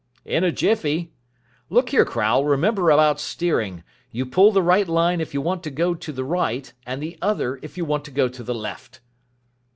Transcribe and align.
"In 0.25 0.43
a 0.43 0.51
jiffy. 0.51 1.11
Look 1.69 1.89
here, 1.89 2.05
Crowle, 2.05 2.43
remember 2.43 2.89
about 2.89 3.19
steering. 3.19 3.83
You 4.09 4.25
pull 4.25 4.51
the 4.51 4.63
right 4.63 4.87
line 4.87 5.21
if 5.21 5.31
you 5.35 5.41
want 5.41 5.61
to 5.65 5.69
go 5.69 5.93
to 5.93 6.11
the 6.11 6.23
right 6.25 6.73
and 6.87 7.03
the 7.03 7.19
other 7.21 7.59
if 7.61 7.77
you 7.77 7.85
want 7.85 8.03
to 8.05 8.11
go 8.11 8.27
to 8.27 8.41
the 8.41 8.55
left." 8.55 8.99